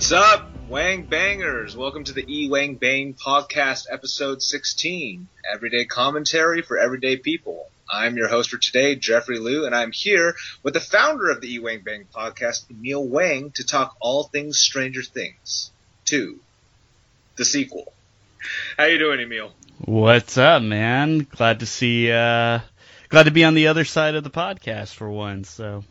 [0.00, 1.76] What's up, Wang Bangers?
[1.76, 7.68] Welcome to the E Wang Bang Podcast, episode 16 Everyday Commentary for Everyday People.
[7.86, 11.52] I'm your host for today, Jeffrey Liu, and I'm here with the founder of the
[11.52, 15.70] E Wang Bang Podcast, Emil Wang, to talk all things Stranger Things
[16.06, 16.40] 2,
[17.36, 17.92] the sequel.
[18.78, 19.52] How you doing, Emil?
[19.84, 21.28] What's up, man?
[21.30, 22.60] Glad to see, uh,
[23.10, 25.84] glad to be on the other side of the podcast for once, so.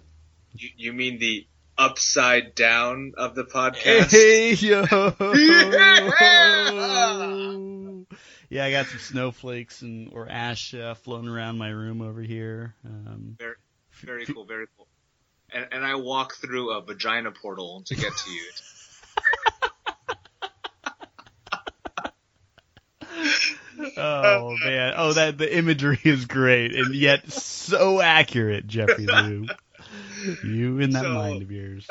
[0.55, 1.45] You, you mean the
[1.79, 4.11] upside down of the podcast?
[4.11, 4.81] Hey, yo!
[8.49, 12.75] yeah, I got some snowflakes and or ash uh, floating around my room over here.
[12.85, 13.55] Um, very,
[14.03, 14.87] very cool, very cool.
[15.51, 18.51] And, and I walk through a vagina portal to get to you.
[23.97, 24.93] oh man!
[24.97, 29.47] Oh, that the imagery is great and yet so accurate, Jeffrey Liu.
[30.43, 31.87] You in that so, mind of yours.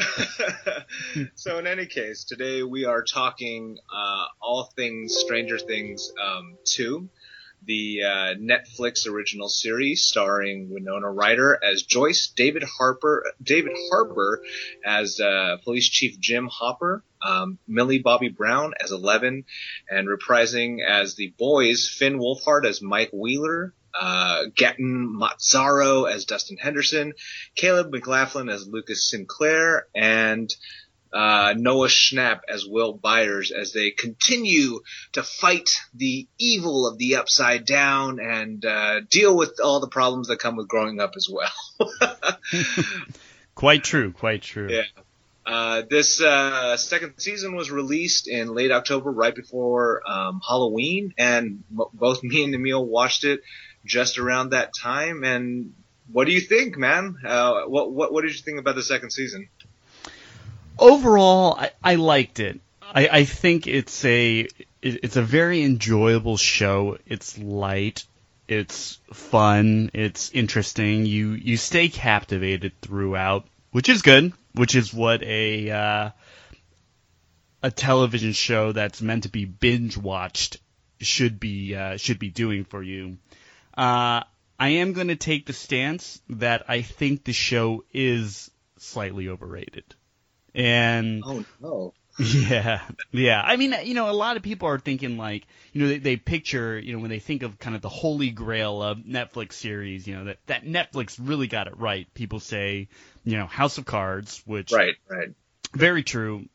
[1.35, 7.09] so, in any case, today we are talking uh, all things Stranger Things um, 2,
[7.65, 14.43] the uh, Netflix original series starring Winona Ryder as Joyce, David Harper, David Harbour
[14.85, 19.45] as uh, Police Chief Jim Hopper, um, Millie Bobby Brown as Eleven,
[19.89, 26.57] and reprising as the boys Finn Wolfhard as Mike Wheeler, uh, Gaten Matarazzo as Dustin
[26.57, 27.13] Henderson,
[27.55, 30.55] Caleb McLaughlin as Lucas Sinclair, and
[31.13, 34.81] uh, Noah Schnapp as Will Byers as they continue
[35.13, 40.29] to fight the evil of the Upside Down and uh, deal with all the problems
[40.29, 41.91] that come with growing up as well.
[43.55, 44.69] quite true, quite true.
[44.71, 44.83] Yeah.
[45.47, 51.65] Uh, this uh, second season was released in late October, right before um, Halloween, and
[51.71, 53.41] m- both me and Emil watched it
[53.89, 55.25] just around that time.
[55.25, 55.75] And
[56.13, 57.17] what do you think, man?
[57.25, 59.49] Uh, what what what did you think about the second season?
[60.79, 62.61] Overall, I, I liked it.
[62.81, 64.41] I, I think it's a
[64.81, 66.99] it, it's a very enjoyable show.
[67.07, 68.05] It's light,
[68.47, 71.05] it's fun, it's interesting.
[71.05, 74.33] You you stay captivated throughout, which is good.
[74.55, 76.11] Which is what a uh,
[77.63, 80.59] a television show that's meant to be binge watched
[81.01, 83.19] should be uh, should be doing for you.
[83.79, 84.25] Uh,
[84.59, 89.85] I am going to take the stance that I think the show is slightly overrated.
[90.53, 91.95] And oh no.
[92.19, 92.81] Yeah,
[93.13, 93.41] yeah.
[93.41, 96.17] I mean, you know, a lot of people are thinking like, you know, they, they
[96.17, 100.09] picture, you know, when they think of kind of the holy grail of Netflix series,
[100.09, 102.13] you know, that that Netflix really got it right.
[102.15, 102.89] People say,
[103.23, 105.29] you know, House of Cards, which right, right,
[105.73, 106.47] very true,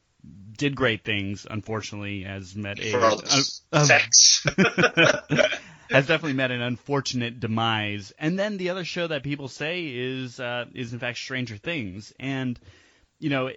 [0.57, 1.47] did great things.
[1.49, 4.45] Unfortunately, has met a, For all the uh, sex.
[5.89, 8.13] has definitely met an unfortunate demise.
[8.17, 12.13] And then the other show that people say is uh, is in fact Stranger Things,
[12.19, 12.59] and
[13.19, 13.49] you know.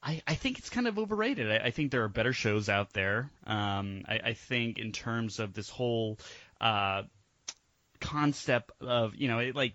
[0.00, 1.50] I, I think it's kind of overrated.
[1.50, 3.32] I, I think there are better shows out there.
[3.44, 6.20] Um, I, I think in terms of this whole
[6.60, 7.02] uh,
[8.00, 9.74] concept of you know it, like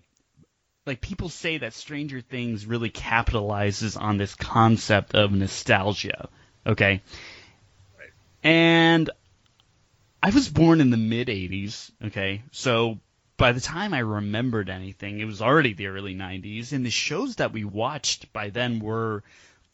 [0.86, 6.28] like people say that Stranger Things really capitalizes on this concept of nostalgia.
[6.66, 7.02] Okay,
[7.98, 8.10] right.
[8.42, 9.10] and
[10.24, 12.44] I was born in the mid 80s, okay?
[12.50, 12.98] So
[13.36, 17.36] by the time I remembered anything, it was already the early 90s and the shows
[17.36, 19.22] that we watched by then were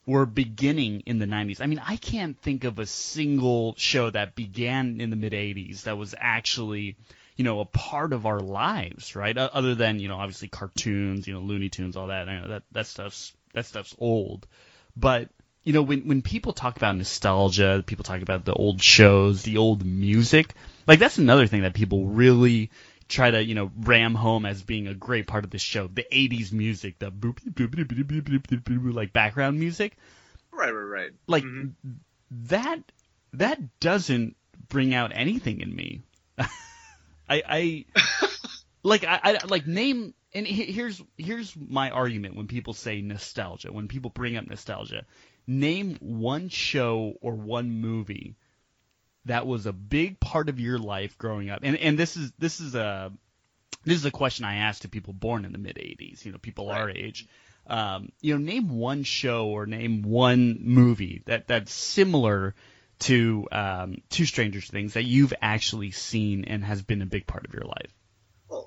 [0.06, 1.60] were beginning in the 90s.
[1.60, 5.84] I mean, I can't think of a single show that began in the mid 80s
[5.84, 6.96] that was actually,
[7.36, 9.38] you know, a part of our lives, right?
[9.38, 12.26] Other than, you know, obviously cartoons, you know, Looney Tunes, all that.
[12.26, 14.48] Know that that stuff's that stuff's old.
[14.96, 15.28] But
[15.62, 19.58] you know, when when people talk about nostalgia, people talk about the old shows, the
[19.58, 20.54] old music.
[20.86, 22.70] Like that's another thing that people really
[23.08, 25.86] try to you know ram home as being a great part of the show.
[25.86, 29.96] The '80s music, the boop, boop, boop, boop boop boop boop like background music.
[30.50, 31.10] Right, right, right.
[31.26, 31.90] Like mm-hmm.
[32.48, 32.80] that
[33.34, 34.36] that doesn't
[34.68, 36.02] bring out anything in me.
[36.38, 36.46] I,
[37.28, 37.84] I
[38.82, 43.88] like I, I like name and here's here's my argument when people say nostalgia when
[43.88, 45.04] people bring up nostalgia
[45.46, 48.36] name one show or one movie
[49.26, 51.60] that was a big part of your life growing up.
[51.62, 53.12] And and this is this is a
[53.84, 56.24] this is a question I asked to people born in the mid '80s.
[56.24, 56.80] You know, people right.
[56.80, 57.26] our age.
[57.66, 62.54] Um, you know, name one show or name one movie that that's similar
[63.00, 67.46] to um, to Stranger Things that you've actually seen and has been a big part
[67.46, 67.94] of your life.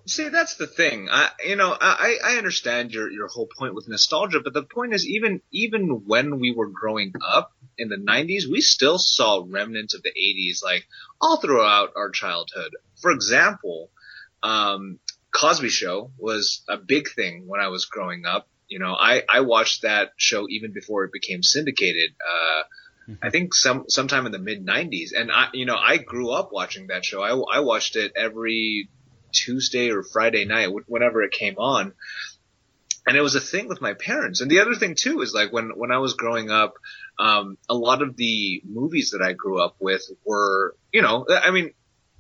[0.05, 1.07] See, that's the thing.
[1.09, 4.93] I, you know, I, I understand your, your whole point with nostalgia, but the point
[4.93, 9.93] is, even, even when we were growing up in the 90s, we still saw remnants
[9.93, 10.85] of the 80s, like,
[11.21, 12.71] all throughout our childhood.
[13.01, 13.91] For example,
[14.41, 14.99] um,
[15.31, 18.49] Cosby Show was a big thing when I was growing up.
[18.67, 22.11] You know, I, I watched that show even before it became syndicated.
[22.19, 22.63] Uh,
[23.21, 26.51] I think some sometime in the mid '90s, and I, you know, I grew up
[26.53, 27.21] watching that show.
[27.21, 28.89] I, I watched it every
[29.33, 31.93] Tuesday or Friday night, whenever it came on,
[33.05, 34.41] and it was a thing with my parents.
[34.41, 36.75] And the other thing too is like when when I was growing up,
[37.19, 41.51] um, a lot of the movies that I grew up with were, you know, I
[41.51, 41.73] mean,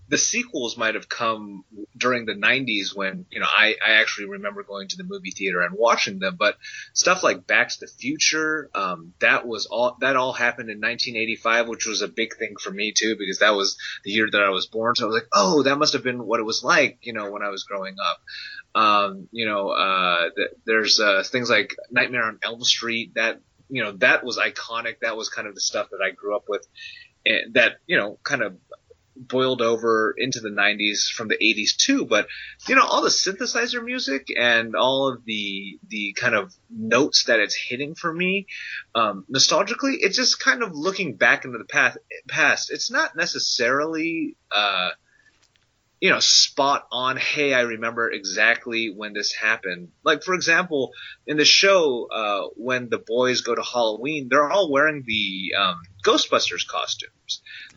[0.09, 1.63] the sequels might have come
[1.95, 5.61] during the 90s when you know I, I actually remember going to the movie theater
[5.61, 6.57] and watching them but
[6.93, 11.67] stuff like back to the future um, that was all that all happened in 1985
[11.67, 14.49] which was a big thing for me too because that was the year that i
[14.49, 14.93] was born.
[14.95, 17.31] So i was like oh that must have been what it was like you know
[17.31, 18.21] when i was growing up.
[18.75, 23.39] Um, you know uh, th- there's uh, things like nightmare on elm street that
[23.69, 24.99] you know that was iconic.
[25.01, 26.67] That was kind of the stuff that i grew up with
[27.53, 28.57] that you know kind of
[29.15, 32.27] boiled over into the 90s from the 80s too but
[32.67, 37.39] you know all the synthesizer music and all of the the kind of notes that
[37.39, 38.47] it's hitting for me
[38.95, 44.35] um, nostalgically it's just kind of looking back into the past past it's not necessarily
[44.51, 44.89] uh,
[46.03, 49.87] you know, spot on, hey, I remember exactly when this happened.
[50.03, 50.91] Like, for example,
[51.25, 55.81] in the show, uh, when the boys go to Halloween, they're all wearing the um,
[56.03, 56.67] Ghostbusters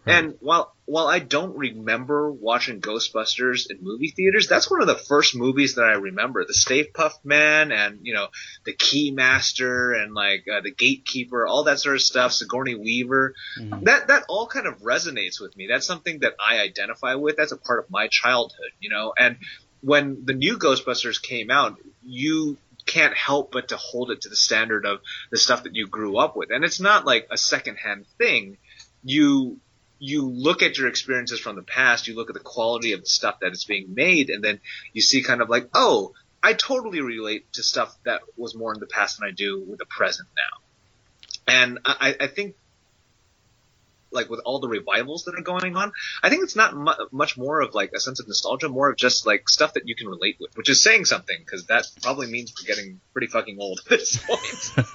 [0.07, 4.95] And while while I don't remember watching Ghostbusters in movie theaters, that's one of the
[4.95, 6.45] first movies that I remember.
[6.45, 8.29] The Stay Puft Man and you know
[8.65, 12.33] the Keymaster and like uh, the Gatekeeper, all that sort of stuff.
[12.33, 13.85] Sigourney Weaver, mm-hmm.
[13.85, 15.67] that that all kind of resonates with me.
[15.67, 17.37] That's something that I identify with.
[17.37, 19.13] That's a part of my childhood, you know.
[19.19, 19.39] And
[19.81, 24.37] when the new Ghostbusters came out, you can't help but to hold it to the
[24.37, 25.01] standard of
[25.31, 26.51] the stuff that you grew up with.
[26.51, 28.59] And it's not like a secondhand thing.
[29.03, 29.59] You
[29.99, 33.09] you look at your experiences from the past, you look at the quality of the
[33.09, 34.61] stuff that is being made, and then
[34.93, 36.13] you see kind of like, oh,
[36.43, 39.79] I totally relate to stuff that was more in the past than I do with
[39.79, 40.63] the present now.
[41.49, 42.57] And I, I think
[44.11, 45.93] like with all the revivals that are going on,
[46.23, 48.97] I think it's not mu- much more of like a sense of nostalgia, more of
[48.97, 52.27] just like stuff that you can relate with, which is saying something because that probably
[52.29, 54.73] means we're getting pretty fucking old at this point.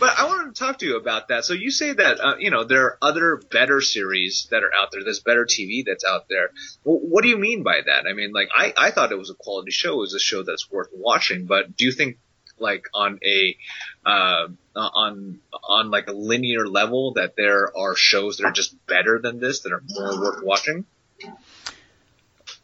[0.00, 1.44] but I wanted to talk to you about that.
[1.44, 4.88] So you say that uh, you know there are other better series that are out
[4.92, 5.02] there.
[5.04, 6.50] There's better TV that's out there.
[6.84, 8.06] Well, what do you mean by that?
[8.08, 9.94] I mean, like I, I thought it was a quality show.
[9.94, 11.46] It was a show that's worth watching.
[11.46, 12.18] But do you think
[12.58, 13.56] like on a
[14.04, 19.18] uh, on on like a linear level that there are shows that are just better
[19.22, 20.84] than this that are more worth watching?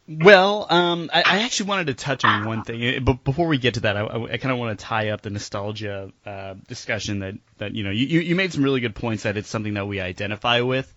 [0.05, 3.75] Well, um, I, I, actually wanted to touch on one thing, but before we get
[3.75, 7.19] to that, I, I, I kind of want to tie up the nostalgia uh, discussion
[7.19, 9.87] that, that you know you, you made some really good points that it's something that
[9.87, 10.93] we identify with,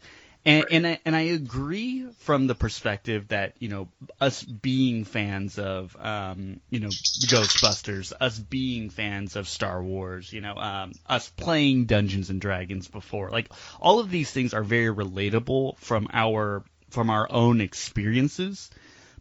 [0.47, 0.73] and right.
[0.73, 3.89] and I, and I agree from the perspective that you know
[4.21, 10.41] us being fans of um, you know Ghostbusters, us being fans of Star Wars, you
[10.41, 13.51] know um, us playing Dungeons and Dragons before, like
[13.81, 18.71] all of these things are very relatable from our from our own experiences.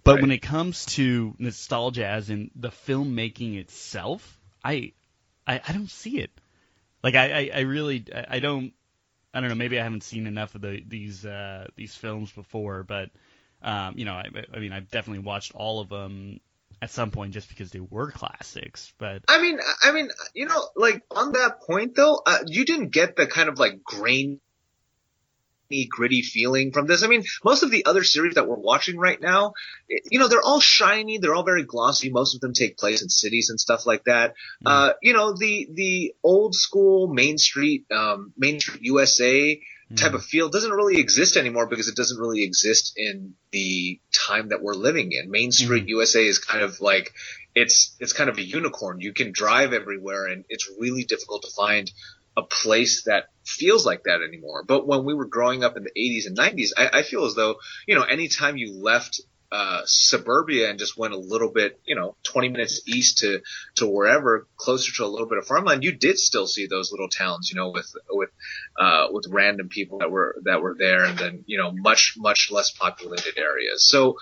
[0.04, 0.22] But right.
[0.22, 4.94] when it comes to nostalgia, as in the filmmaking itself, I
[5.48, 6.30] I, I don't see it.
[7.02, 8.74] Like I, I, I really I, I don't
[9.36, 9.56] I don't know.
[9.56, 13.10] Maybe I haven't seen enough of the, these uh, these films before, but
[13.62, 16.40] um, you know, I, I, mean, I've definitely watched all of them
[16.82, 18.94] at some point just because they were classics.
[18.98, 22.90] But I mean, I mean, you know, like on that point though, uh, you didn't
[22.90, 24.40] get the kind of like grain
[25.90, 27.04] gritty feeling from this.
[27.04, 29.54] I mean, most of the other series that we're watching right now,
[30.10, 32.10] you know, they're all shiny, they're all very glossy.
[32.10, 34.36] Most of them take place in cities and stuff like that.
[34.66, 34.72] Mm.
[34.72, 39.60] Uh, you know, the the old school Main Street, um, Main Street USA
[39.96, 40.16] type mm.
[40.16, 44.62] of feel doesn't really exist anymore because it doesn't really exist in the time that
[44.62, 45.30] we're living in.
[45.30, 45.90] Main Street mm.
[45.90, 47.14] USA is kind of like
[47.54, 49.00] it's it's kind of a unicorn.
[49.00, 51.92] You can drive everywhere and it's really difficult to find
[52.38, 54.64] a place that feels like that anymore.
[54.64, 57.36] But when we were growing up in the 80s and 90s, I, I feel as
[57.36, 57.56] though,
[57.88, 59.22] you know, anytime you left
[59.52, 63.42] uh, suburbia and just went a little bit, you know, 20 minutes east to,
[63.76, 67.08] to wherever, closer to a little bit of farmland, you did still see those little
[67.08, 68.32] towns, you know, with, with,
[68.78, 72.50] uh, with random people that were, that were there and then, you know, much, much
[72.52, 73.88] less populated areas.
[73.88, 74.18] So,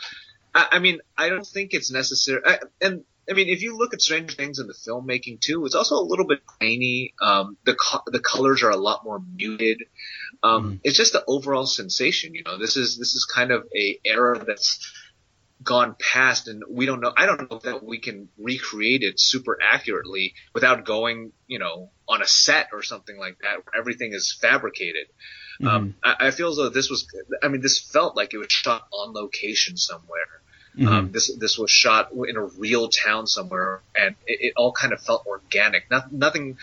[0.54, 2.42] I, I mean, I don't think it's necessary.
[2.46, 5.76] I, and I mean, if you look at Stranger Things in the filmmaking too, it's
[5.76, 7.14] also a little bit grainy.
[7.22, 9.84] Um, the co- the colors are a lot more muted.
[10.42, 10.80] Um, mm.
[10.84, 12.36] It's just the overall sensation.
[12.36, 14.94] You know, this is this is kind of a era that's
[15.64, 17.14] gone past, and we don't know.
[17.16, 22.22] I don't know that we can recreate it super accurately without going, you know, on
[22.22, 25.08] a set or something like that where everything is fabricated.
[25.62, 25.68] Mm-hmm.
[25.68, 27.08] Um, I, I feel as though this was.
[27.42, 30.23] I mean, this felt like it was shot on location somewhere.
[30.76, 30.88] Mm-hmm.
[30.88, 34.92] Um, this this was shot in a real town somewhere, and it, it all kind
[34.92, 35.90] of felt organic.
[35.92, 36.58] Not, nothing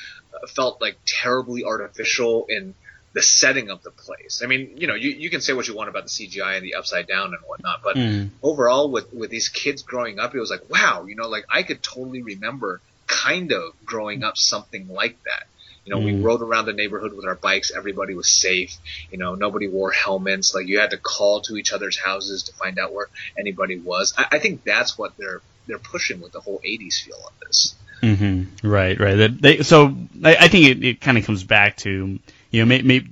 [0.49, 2.75] felt like terribly artificial in
[3.13, 4.41] the setting of the place.
[4.43, 6.65] I mean, you know, you, you can say what you want about the CGI and
[6.65, 8.31] the upside down and whatnot, but Mm.
[8.43, 11.63] overall, with with these kids growing up, it was like, wow, you know, like I
[11.63, 15.47] could totally remember kind of growing up something like that.
[15.91, 16.23] You know, we Mm.
[16.23, 17.73] rode around the neighborhood with our bikes.
[17.77, 18.79] Everybody was safe.
[19.11, 20.55] You know, nobody wore helmets.
[20.55, 24.15] Like you had to call to each other's houses to find out where anybody was.
[24.17, 27.75] I, I think that's what they're they're pushing with the whole '80s feel of this.
[28.03, 29.17] hmm Right, right.
[29.17, 32.21] That they, so I, I think it, it kind of comes back to
[32.53, 33.09] you know may, may,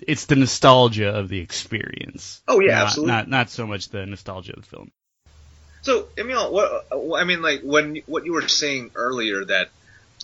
[0.00, 2.40] it's the nostalgia of the experience.
[2.48, 3.12] Oh yeah, not, absolutely.
[3.12, 4.90] Not not so much the nostalgia of the film.
[5.82, 6.88] So, Emil, what
[7.20, 9.68] I mean, like when what you were saying earlier that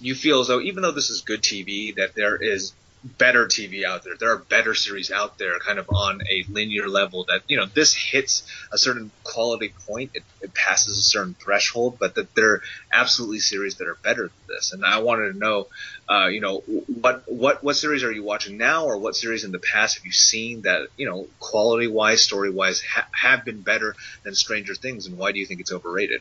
[0.00, 3.84] you feel as though even though this is good TV, that there is better TV
[3.84, 4.14] out there.
[4.18, 7.24] There are better series out there, kind of on a linear level.
[7.28, 8.42] That you know, this hits
[8.72, 13.38] a certain quality point, it, it passes a certain threshold, but that there are absolutely
[13.38, 14.72] series that are better than this.
[14.72, 15.68] And I wanted to know,
[16.08, 19.52] uh, you know, what what what series are you watching now, or what series in
[19.52, 23.62] the past have you seen that you know, quality wise, story wise, ha- have been
[23.62, 26.20] better than Stranger Things, and why do you think it's overrated?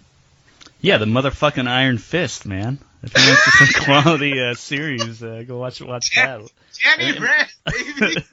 [0.82, 2.80] Yeah, the motherfucking Iron Fist, man.
[3.04, 6.42] If you want some quality uh, series, uh, go watch watch that.
[6.96, 7.50] Brand,
[8.00, 8.26] baby.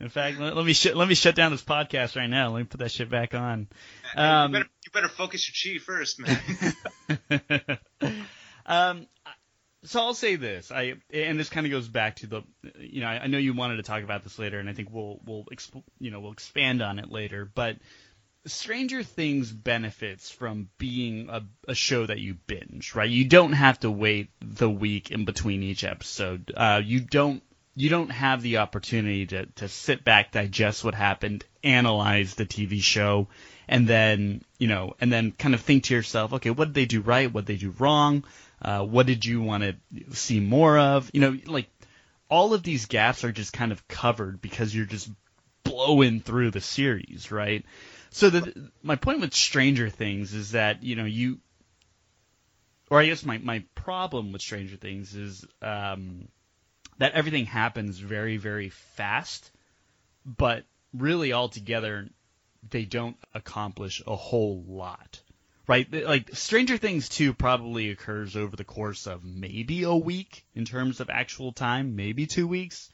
[0.00, 2.52] In fact, let, let me sh- let me shut down this podcast right now.
[2.52, 3.68] Let me put that shit back on.
[4.16, 7.78] Um, you, better, you better focus your chi first, man.
[8.66, 9.06] um,
[9.84, 10.72] so I'll say this.
[10.72, 12.42] I and this kind of goes back to the,
[12.78, 14.88] you know, I, I know you wanted to talk about this later, and I think
[14.90, 17.50] we'll we'll exp- you know we'll expand on it later.
[17.52, 17.76] But
[18.46, 23.10] Stranger Things benefits from being a, a show that you binge, right?
[23.10, 26.52] You don't have to wait the week in between each episode.
[26.56, 27.42] Uh, you don't
[27.74, 32.80] you don't have the opportunity to, to sit back, digest what happened, analyze the TV
[32.80, 33.28] show,
[33.68, 36.86] and then you know, and then kind of think to yourself, okay, what did they
[36.86, 37.32] do right?
[37.32, 38.24] What did they do wrong?
[38.62, 39.76] Uh, what did you want to
[40.14, 41.10] see more of?
[41.12, 41.68] You know, like
[42.28, 45.10] all of these gaps are just kind of covered because you're just
[45.62, 47.64] blowing through the series, right?
[48.16, 51.38] So the my point with Stranger Things is that you know you,
[52.88, 56.28] or I guess my my problem with Stranger Things is um,
[56.96, 59.50] that everything happens very very fast,
[60.24, 62.08] but really altogether
[62.70, 65.20] they don't accomplish a whole lot,
[65.68, 65.86] right?
[65.92, 71.00] Like Stranger Things two probably occurs over the course of maybe a week in terms
[71.00, 72.90] of actual time, maybe two weeks.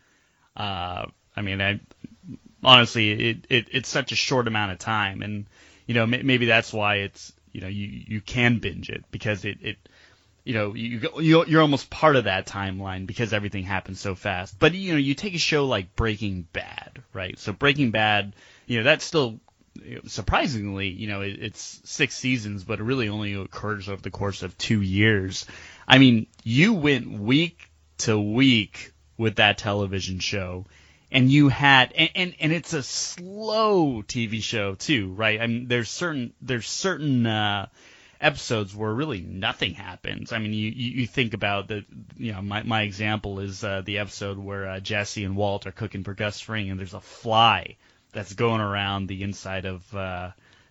[0.56, 1.78] Uh, I mean, I
[2.62, 5.46] honestly, it, it it's such a short amount of time, and
[5.86, 9.58] you know maybe that's why it's you know you you can binge it because it
[9.62, 9.76] it
[10.44, 14.58] you know you you you're almost part of that timeline because everything happens so fast.
[14.58, 17.38] But you know you take a show like Breaking Bad, right?
[17.38, 18.34] So Breaking Bad,
[18.66, 19.40] you know that's still
[20.06, 24.42] surprisingly, you know, it, it's six seasons, but it really only occurs over the course
[24.42, 25.46] of two years.
[25.86, 30.66] I mean, you went week to week with that television show,
[31.12, 35.40] and you had, and, and, and it's a slow TV show too, right?
[35.40, 37.66] I mean, there's certain, there's certain, uh,
[38.20, 40.32] episodes where really nothing happens.
[40.32, 41.84] I mean, you, you, think about the,
[42.16, 45.72] you know, my, my example is, uh, the episode where, uh, Jesse and Walt are
[45.72, 47.76] cooking for Gus Fring and there's a fly
[48.12, 50.30] that's going around the inside of uh,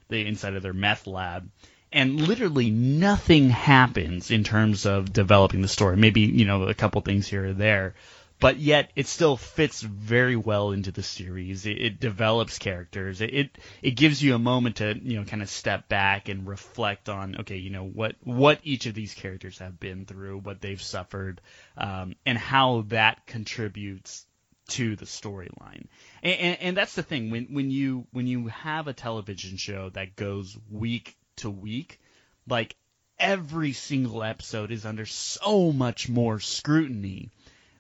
[0.09, 1.49] the inside of their meth lab,
[1.91, 5.97] and literally nothing happens in terms of developing the story.
[5.97, 7.95] Maybe you know a couple things here or there,
[8.41, 11.67] but yet it still fits very well into the series.
[11.67, 13.21] It, it develops characters.
[13.21, 16.47] It, it it gives you a moment to you know kind of step back and
[16.47, 20.59] reflect on okay you know what what each of these characters have been through, what
[20.59, 21.39] they've suffered,
[21.77, 24.25] um, and how that contributes
[24.69, 25.85] to the storyline.
[26.23, 29.89] And, and, and that's the thing when when you when you have a television show
[29.91, 32.01] that goes week to week,
[32.47, 32.75] like
[33.19, 37.29] every single episode is under so much more scrutiny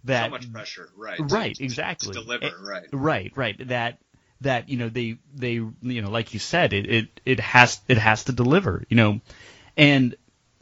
[0.05, 1.19] that so much pressure, right?
[1.19, 2.87] right to, exactly To deliver, right?
[2.91, 3.99] right right that
[4.41, 7.97] that you know they they you know like you said it it it has it
[7.97, 9.19] has to deliver you know
[9.77, 10.15] and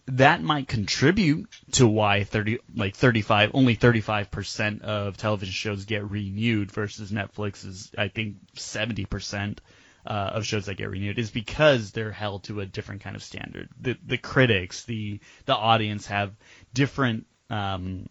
[0.08, 6.72] that might contribute to why 30 like 35 only 35% of television shows get renewed
[6.72, 9.60] versus Netflix's I think 70%
[10.06, 13.24] uh, of shows that get renewed is because they're held to a different kind of
[13.24, 13.70] standard.
[13.80, 16.34] The the critics, the the audience have
[16.74, 18.08] different um,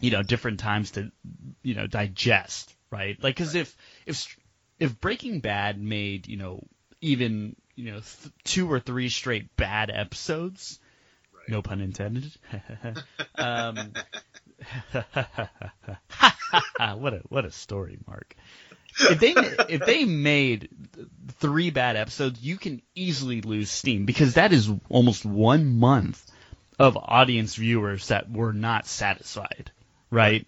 [0.00, 1.10] you know different times to
[1.62, 3.20] you know digest, right?
[3.22, 3.76] Like cuz if
[4.06, 4.36] if
[4.78, 6.62] if Breaking Bad made, you know,
[7.00, 10.78] even, you know, th- two or three straight bad episodes,
[11.32, 11.48] Right.
[11.50, 12.30] no pun intended.
[13.38, 13.94] um,
[16.78, 18.34] what a what a story, Mark.
[19.08, 19.32] If they
[19.68, 20.68] if they made
[21.38, 26.24] three bad episodes, you can easily lose steam because that is almost one month
[26.78, 29.70] of audience viewers that were not satisfied,
[30.10, 30.46] right?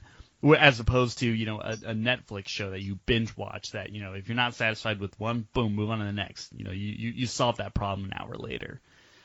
[0.57, 4.03] as opposed to you know a, a, Netflix show that you binge watch that you
[4.03, 6.53] know if you're not satisfied with one, boom, move on to the next.
[6.57, 8.81] You know, you you, you solve that problem an hour later.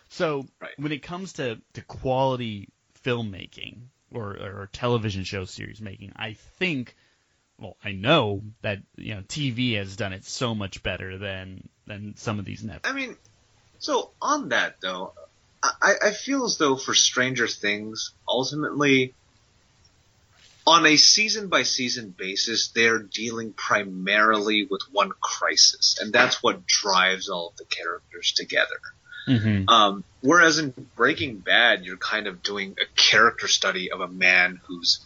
[0.09, 0.71] So right.
[0.77, 2.69] when it comes to to quality
[3.03, 6.95] filmmaking or or television show series making, I think.
[7.59, 12.15] Well, I know that you know TV has done it so much better than than
[12.17, 12.79] some of these Netflix.
[12.85, 13.15] I mean,
[13.77, 15.13] so on that though,
[15.61, 19.13] I, I feel as though for Stranger Things, ultimately,
[20.65, 26.65] on a season by season basis, they're dealing primarily with one crisis, and that's what
[26.65, 28.79] drives all of the characters together.
[29.27, 29.69] Mm-hmm.
[29.69, 34.59] Um, whereas in Breaking Bad, you're kind of doing a character study of a man
[34.65, 34.99] who's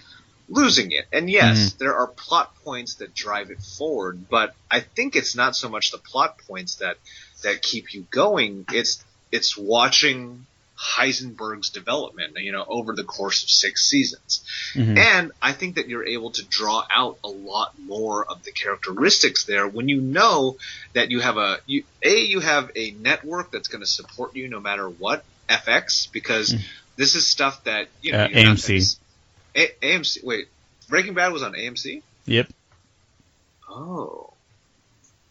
[0.49, 1.05] losing it.
[1.11, 1.77] And yes, mm-hmm.
[1.79, 5.91] there are plot points that drive it forward, but I think it's not so much
[5.91, 6.97] the plot points that
[7.43, 8.65] that keep you going.
[8.71, 10.45] It's it's watching
[10.77, 14.43] Heisenberg's development, you know, over the course of six seasons.
[14.73, 14.97] Mm-hmm.
[14.97, 19.45] And I think that you're able to draw out a lot more of the characteristics
[19.45, 20.57] there when you know
[20.93, 24.47] that you have a you, a you have a network that's going to support you
[24.49, 26.61] no matter what FX because mm.
[26.95, 28.97] this is stuff that you know uh, AMC.
[29.55, 30.23] A- AMC.
[30.23, 30.47] Wait,
[30.89, 32.03] Breaking Bad was on AMC.
[32.25, 32.49] Yep.
[33.69, 34.33] Oh.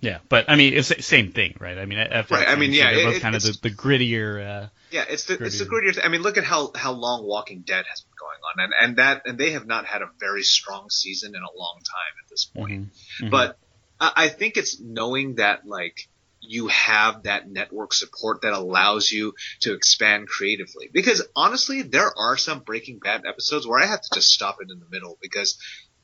[0.06, 1.76] Yeah, but I mean, it's the same thing, right?
[1.76, 2.30] I mean, right.
[2.30, 4.38] I mean, yeah, they're both it, kind of the, the grittier.
[4.38, 5.46] Uh, yeah, it's the grittier.
[5.46, 5.94] it's the grittier.
[5.94, 8.72] Th- I mean, look at how how long Walking Dead has been going on, and
[8.80, 12.14] and that and they have not had a very strong season in a long time
[12.22, 12.72] at this point.
[12.72, 13.24] Mm-hmm.
[13.24, 13.30] Mm-hmm.
[13.30, 13.58] But
[13.98, 16.08] I, I think it's knowing that like
[16.40, 20.88] you have that network support that allows you to expand creatively.
[20.92, 24.70] Because honestly, there are some Breaking Bad episodes where I have to just stop it
[24.70, 25.58] in the middle because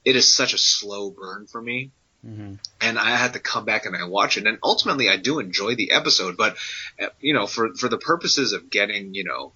[0.05, 1.93] it is such a slow burn for me.
[2.27, 2.55] Mm-hmm.
[2.81, 4.47] And I had to come back and I watch it.
[4.47, 6.57] And ultimately, I do enjoy the episode, but
[7.01, 9.53] uh, you know, for for the purposes of getting you know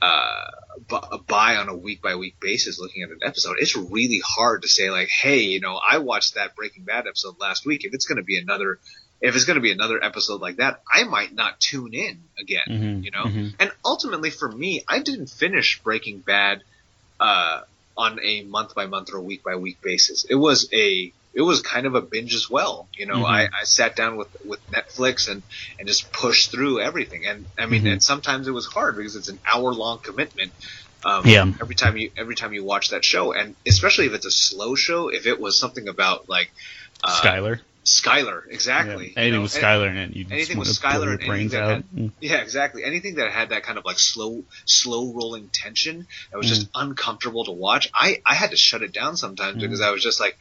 [0.00, 0.50] uh,
[1.12, 4.62] a buy on a week by week basis, looking at an episode, it's really hard
[4.62, 7.84] to say like, hey, you know, I watched that Breaking Bad episode last week.
[7.84, 8.78] If it's going to be another
[9.20, 12.66] if it's going to be another episode like that, I might not tune in again,
[12.68, 13.24] mm-hmm, you know?
[13.24, 13.48] Mm-hmm.
[13.58, 16.62] And ultimately for me, I didn't finish Breaking Bad,
[17.18, 17.62] uh,
[17.96, 20.24] on a month by month or week by week basis.
[20.28, 22.88] It was a it was kind of a binge as well.
[22.96, 23.26] You know, mm-hmm.
[23.26, 25.42] I, I sat down with with Netflix and
[25.78, 27.26] and just pushed through everything.
[27.26, 27.92] And I mean, mm-hmm.
[27.92, 30.50] and sometimes it was hard because it's an hour long commitment.
[31.04, 31.42] Um, yeah.
[31.60, 34.74] Every time you every time you watch that show, and especially if it's a slow
[34.76, 36.50] show, if it was something about like
[37.04, 37.60] uh, Skyler.
[37.86, 39.12] Skyler, exactly.
[39.14, 39.20] Yeah.
[39.20, 41.70] Anything you know, with Skyler in it, you anything with Skyler and brains out.
[41.70, 42.10] Had, mm.
[42.20, 42.82] yeah, exactly.
[42.82, 46.50] Anything that had that kind of like slow, slow rolling tension that was mm.
[46.50, 47.88] just uncomfortable to watch.
[47.94, 49.60] I I had to shut it down sometimes mm.
[49.60, 50.36] because I was just like,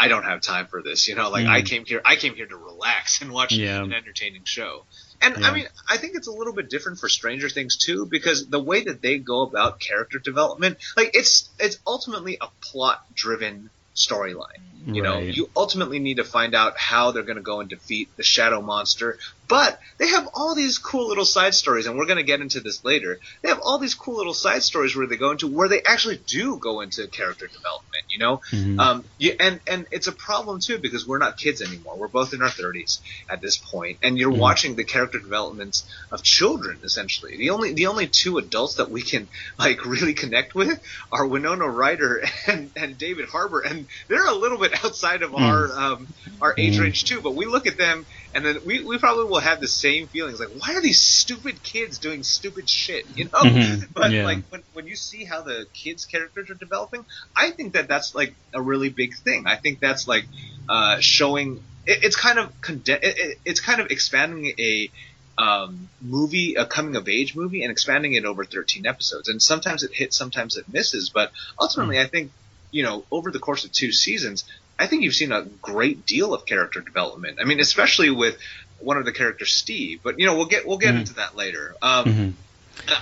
[0.00, 1.08] I don't have time for this.
[1.08, 1.50] You know, like mm.
[1.50, 3.82] I came here, I came here to relax and watch yeah.
[3.82, 4.84] an entertaining show.
[5.20, 5.46] And yeah.
[5.46, 8.58] I mean, I think it's a little bit different for Stranger Things too, because the
[8.58, 13.68] way that they go about character development, like it's it's ultimately a plot driven
[14.00, 14.60] storyline.
[14.86, 15.10] You right.
[15.10, 18.22] know, you ultimately need to find out how they're going to go and defeat the
[18.22, 19.18] shadow monster.
[19.46, 22.60] But they have all these cool little side stories, and we're going to get into
[22.60, 23.18] this later.
[23.42, 26.20] They have all these cool little side stories where they go into where they actually
[26.24, 28.04] do go into character development.
[28.08, 28.78] You know, mm-hmm.
[28.78, 31.96] um, you, and and it's a problem too because we're not kids anymore.
[31.96, 34.40] We're both in our thirties at this point, and you're mm-hmm.
[34.40, 37.36] watching the character developments of children essentially.
[37.36, 39.26] The only the only two adults that we can
[39.58, 44.58] like really connect with are Winona Ryder and and David Harbour, and they're a little
[44.58, 45.40] bit outside of mm.
[45.40, 46.08] our um,
[46.40, 46.82] our age mm.
[46.82, 47.20] range too.
[47.20, 50.38] But we look at them and then we, we probably will have the same feelings
[50.38, 53.84] like why are these stupid kids doing stupid shit you know mm-hmm.
[53.94, 54.24] but yeah.
[54.24, 58.14] like when, when you see how the kids characters are developing i think that that's
[58.14, 60.26] like a really big thing i think that's like
[60.68, 64.90] uh, showing it, it's kind of conde- it, it, it's kind of expanding a
[65.38, 69.28] um, movie, a coming of age movie, and expanding it over 13 episodes.
[69.28, 71.10] And sometimes it hits, sometimes it misses.
[71.10, 72.04] But ultimately, mm.
[72.04, 72.30] I think,
[72.70, 74.44] you know, over the course of two seasons,
[74.78, 77.38] I think you've seen a great deal of character development.
[77.40, 78.38] I mean, especially with
[78.78, 80.00] one of the characters, Steve.
[80.02, 81.00] But you know, we'll get we'll get mm-hmm.
[81.00, 81.74] into that later.
[81.82, 82.30] Um, mm-hmm.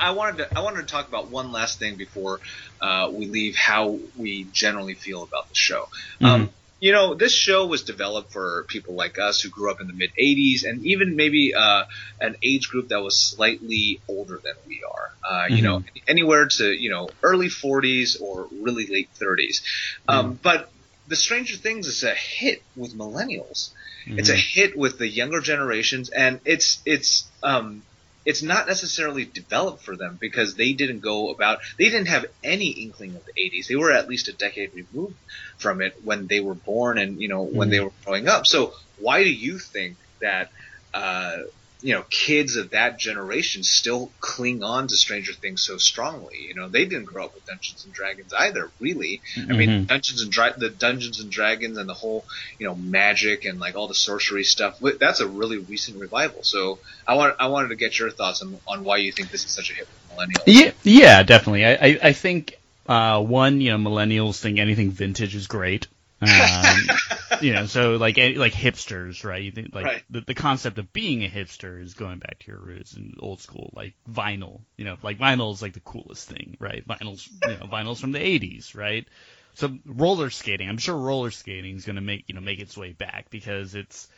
[0.00, 2.40] I wanted to I wanted to talk about one last thing before
[2.80, 5.88] uh, we leave how we generally feel about the show.
[6.20, 6.46] Mm-hmm.
[6.80, 9.92] You know, this show was developed for people like us who grew up in the
[9.92, 11.84] mid '80s, and even maybe uh,
[12.20, 15.12] an age group that was slightly older than we are.
[15.28, 15.98] Uh, you know, mm-hmm.
[16.06, 19.62] anywhere to you know early 40s or really late 30s.
[20.06, 20.34] Um, mm-hmm.
[20.42, 20.70] but
[21.08, 23.70] the Stranger Things is a hit with millennials.
[24.06, 24.18] Mm-hmm.
[24.18, 24.60] It's a mm-hmm.
[24.60, 27.82] hit with the younger generations, and it's it's um,
[28.28, 32.68] it's not necessarily developed for them because they didn't go about they didn't have any
[32.68, 33.68] inkling of the 80s.
[33.68, 35.16] They were at least a decade removed
[35.56, 37.70] from it when they were born and you know when mm-hmm.
[37.70, 38.46] they were growing up.
[38.46, 40.50] So why do you think that
[40.92, 41.38] uh,
[41.80, 46.46] you know, kids of that generation still cling on to Stranger Things so strongly.
[46.48, 49.20] You know, they didn't grow up with Dungeons and Dragons either, really.
[49.36, 49.52] Mm-hmm.
[49.52, 49.84] I mean, mm-hmm.
[49.84, 52.24] Dungeons and Dra- the Dungeons and Dragons and the whole,
[52.58, 54.80] you know, magic and like all the sorcery stuff.
[54.98, 56.42] That's a really recent revival.
[56.42, 59.44] So I want I wanted to get your thoughts on on why you think this
[59.44, 60.42] is such a hit with millennials.
[60.46, 61.64] Yeah, yeah, definitely.
[61.64, 65.86] I I, I think uh, one, you know, millennials think anything vintage is great.
[66.20, 66.96] Um,
[67.40, 69.54] you know, so like like hipsters, right?
[69.72, 70.02] Like right.
[70.10, 73.40] The, the concept of being a hipster is going back to your roots and old
[73.40, 74.60] school, like vinyl.
[74.76, 76.86] You know, like vinyl is like the coolest thing, right?
[76.86, 79.06] Vinyl's, you know, vinyl's from the '80s, right?
[79.54, 82.76] So roller skating, I'm sure roller skating is going to make you know make its
[82.76, 84.08] way back because it's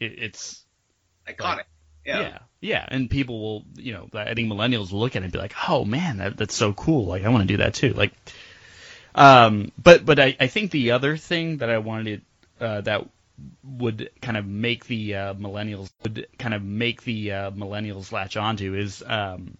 [0.00, 0.64] it, it's
[1.26, 1.56] iconic.
[1.56, 1.66] Like,
[2.04, 2.20] yeah.
[2.20, 2.38] yeah.
[2.60, 5.38] yeah, and people will, you know, I think millennials will look at it and be
[5.38, 7.06] like, "Oh man, that, that's so cool!
[7.06, 8.12] Like, I want to do that too." Like,
[9.14, 12.22] um, but but I, I think the other thing that I wanted
[12.60, 13.08] uh, that
[13.64, 18.36] would kind of make the uh, millennials would kind of make the uh, millennials latch
[18.36, 19.56] onto is um,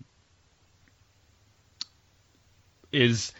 [2.93, 3.33] is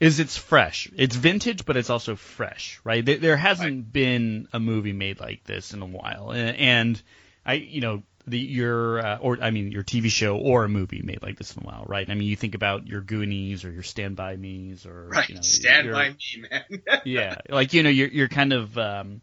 [0.00, 0.90] is it's fresh.
[0.96, 3.04] It's vintage, but it's also fresh, right?
[3.04, 3.92] There, there hasn't right.
[3.92, 7.02] been a movie made like this in a while, and, and
[7.46, 11.02] I, you know, the your uh, or I mean your TV show or a movie
[11.02, 12.08] made like this in a while, right?
[12.08, 15.36] I mean you think about your Goonies or your Stand by Me's or right, you
[15.36, 17.00] know, Stand by Me, man.
[17.04, 19.20] yeah, like you know you're you're kind of um,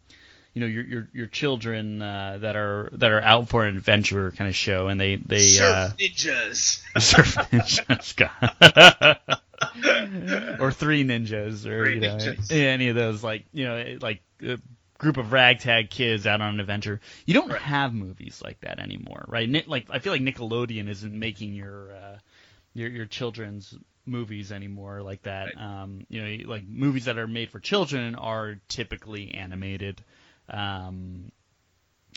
[0.52, 4.32] you know your your your children uh, that are that are out for an adventure
[4.32, 8.60] kind of show, and they they surf uh, ninjas, surf ninjas,
[10.60, 12.52] or three ninjas, or three you know ninjas.
[12.52, 14.20] any of those like you know like.
[14.46, 14.56] Uh,
[15.00, 17.00] group of ragtag kids out on an adventure.
[17.24, 17.60] You don't right.
[17.62, 19.66] have movies like that anymore, right?
[19.66, 22.18] Like I feel like Nickelodeon isn't making your uh,
[22.74, 25.56] your your children's movies anymore like that.
[25.56, 25.82] Right.
[25.82, 30.04] Um, you know, like movies that are made for children are typically animated,
[30.50, 31.32] um,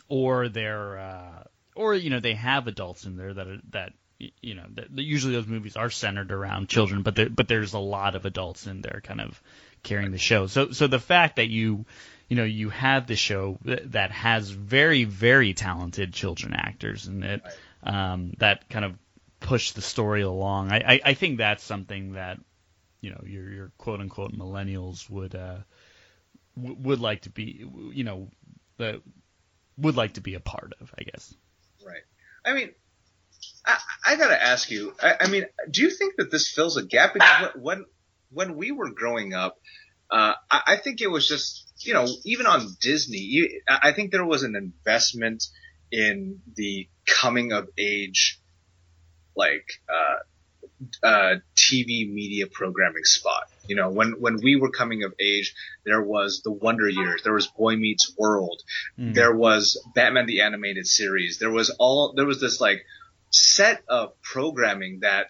[0.10, 1.44] or they're uh,
[1.78, 5.36] or you know they have adults in there that are, that you know that, usually
[5.36, 8.82] those movies are centered around children, but there, but there's a lot of adults in
[8.82, 9.42] there kind of
[9.84, 10.48] carrying the show.
[10.48, 11.86] So so the fact that you
[12.30, 17.42] you know you have the show that has very very talented children actors and that
[17.84, 18.96] um, that kind of
[19.40, 20.72] push the story along.
[20.72, 22.40] I, I, I think that's something that
[23.02, 25.58] you know your your quote unquote millennials would uh,
[26.58, 28.30] w- would like to be you know
[28.78, 29.02] the
[29.78, 30.94] would like to be a part of.
[30.98, 31.34] I guess.
[31.86, 32.04] Right.
[32.46, 32.72] I mean,
[33.66, 34.94] I, I gotta ask you.
[35.02, 37.14] I, I, mean, do you think that this fills a gap?
[37.14, 37.86] Because when
[38.32, 39.58] when we were growing up,
[40.10, 44.12] uh, I, I, think it was just you know even on Disney, you, I think
[44.12, 45.46] there was an investment
[45.92, 48.40] in the coming of age,
[49.36, 53.44] like uh, uh, TV media programming spot.
[53.68, 57.34] You know, when when we were coming of age, there was the Wonder Years, there
[57.34, 58.62] was Boy Meets World,
[59.00, 59.14] mm.
[59.14, 62.86] there was Batman the Animated Series, there was all there was this like
[63.30, 65.28] set of programming that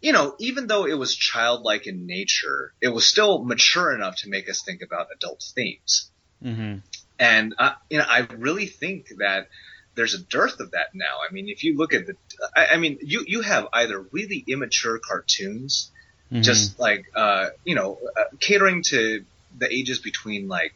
[0.00, 4.28] you know, even though it was childlike in nature, it was still mature enough to
[4.28, 6.10] make us think about adult themes.
[6.44, 6.78] Mm-hmm.
[7.18, 9.48] And uh, you know, I really think that
[9.94, 11.18] there's a dearth of that now.
[11.28, 12.14] I mean, if you look at the,
[12.54, 15.90] I, I mean, you you have either really immature cartoons,
[16.30, 16.42] mm-hmm.
[16.42, 19.24] just like uh, you know, uh, catering to
[19.56, 20.74] the ages between like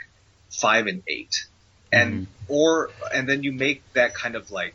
[0.48, 1.46] five and eight,
[1.92, 2.52] and mm-hmm.
[2.52, 4.74] or and then you make that kind of like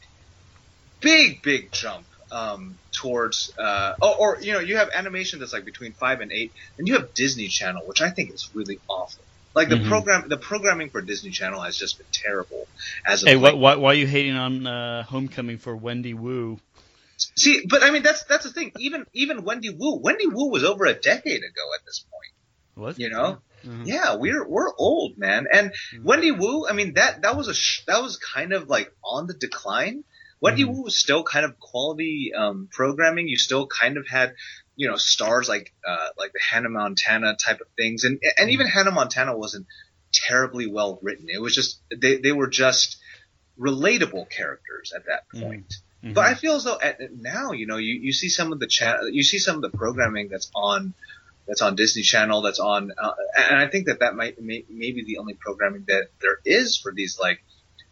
[1.02, 5.66] big big jump um, towards uh, oh, or you know you have animation that's like
[5.66, 9.24] between five and eight, and you have Disney Channel, which I think is really awful.
[9.54, 9.90] Like the mm-hmm.
[9.90, 12.68] program, the programming for Disney Channel has just been terrible.
[13.08, 16.60] As hey, why, why, why are you hating on uh, Homecoming for Wendy Wu?
[17.18, 18.74] See, but I mean that's that's the thing.
[18.78, 22.34] Even even Wendy Wu, Wendy Wu was over a decade ago at this point.
[22.76, 23.38] What you know?
[23.66, 23.84] Mm-hmm.
[23.86, 25.48] Yeah, we're we're old, man.
[25.52, 26.04] And mm-hmm.
[26.04, 29.28] Wendy Wu, I mean that that was a sh- that was kind of like on
[29.28, 30.04] the decline.
[30.42, 30.74] Wendy mm-hmm.
[30.74, 33.28] Wu was still kind of quality um, programming.
[33.28, 34.36] You still kind of had
[34.76, 38.68] you know stars like uh, like the Hannah Montana type of things, and and even
[38.68, 39.68] Hannah Montana wasn't
[40.14, 41.28] terribly well written.
[41.30, 42.98] It was just they they were just
[43.60, 45.46] relatable characters at that mm-hmm.
[45.46, 45.74] point.
[46.04, 46.14] Mm-hmm.
[46.14, 48.68] But I feel as though at, now you know you, you see some of the
[48.68, 50.94] cha- you see some of the programming that's on
[51.48, 55.04] that's on Disney Channel that's on uh, and I think that that might may, maybe
[55.04, 57.44] the only programming that there is for these like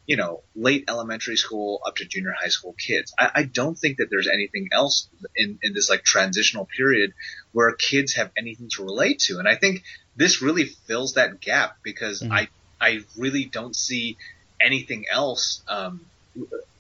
[0.06, 3.14] you know, late elementary school up to junior high school kids.
[3.18, 7.14] I, I don't think that there's anything else in, in this like transitional period
[7.54, 9.40] where kids have anything to relate to.
[9.40, 9.84] And I think
[10.16, 12.34] this really fills that gap because mm-hmm.
[12.34, 12.48] I,
[12.82, 14.18] I really don't see
[14.60, 16.06] anything else, um,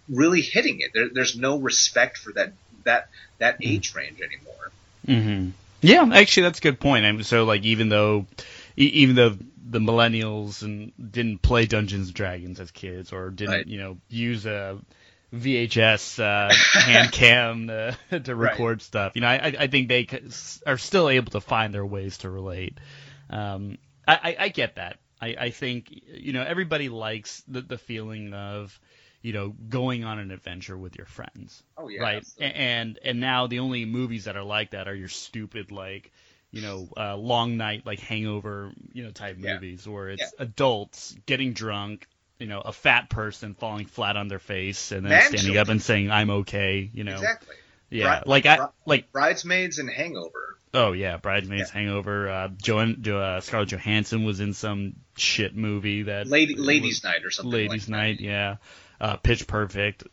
[0.09, 0.91] really hitting it.
[0.93, 3.09] There, there's no respect for that, that,
[3.39, 3.75] that mm-hmm.
[3.75, 4.71] age range anymore.
[5.07, 5.49] Mm-hmm.
[5.81, 7.03] Yeah, actually, that's a good point.
[7.03, 8.25] Mean, so like, even though,
[8.75, 13.67] even though the millennials and didn't play Dungeons and Dragons as kids or didn't right.
[13.67, 14.79] you know use a
[15.33, 18.81] VHS uh, hand cam to, to record right.
[18.81, 19.13] stuff.
[19.15, 20.07] You know, I, I think they
[20.65, 22.77] are still able to find their ways to relate.
[23.29, 24.99] Um, I, I, I get that.
[25.21, 28.77] I, I think you know everybody likes the, the feeling of
[29.21, 31.63] you know going on an adventure with your friends.
[31.77, 32.01] Oh yeah.
[32.01, 32.27] Right.
[32.39, 36.11] And and now the only movies that are like that are your stupid like
[36.53, 39.55] you know, uh, long night like hangover, you know, type yeah.
[39.55, 40.43] movies, or it's yeah.
[40.43, 45.09] adults getting drunk, you know, a fat person falling flat on their face and then
[45.09, 45.61] Man standing children.
[45.61, 47.13] up and saying "I'm okay," you know.
[47.13, 47.55] Exactly.
[47.89, 50.59] Yeah, Bri- like I like Bridesmaids and Hangover.
[50.75, 51.81] Oh yeah, Bridesmaids, yeah.
[51.81, 52.29] Hangover.
[52.29, 57.31] Uh, Joan, uh, Scarlett Johansson was in some shit movie that Lady Ladies Night or
[57.31, 57.51] something.
[57.51, 58.23] Ladies like Night, that.
[58.23, 58.55] yeah.
[59.01, 60.03] Uh, Pitch Perfect,